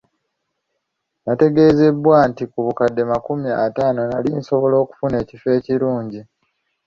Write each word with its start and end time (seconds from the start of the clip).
Nategeezebwa 1.23 2.17
nti 2.29 2.43
ku 2.51 2.59
bukadde 2.65 3.01
amakumi 3.03 3.49
ataano 3.67 4.01
nali 4.09 4.29
nsobola 4.39 4.75
okufuna 4.83 5.15
ekifo 5.23 5.47
ekirungi. 5.57 6.21